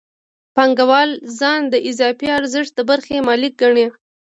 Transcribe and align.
پانګوال 0.55 1.09
ځان 1.39 1.61
د 1.73 1.75
اضافي 1.89 2.27
ارزښت 2.39 2.71
د 2.75 2.79
برخې 2.89 3.17
مالک 3.27 3.53
ګڼي 3.61 3.87